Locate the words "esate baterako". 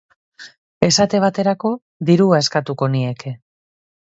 0.87-1.73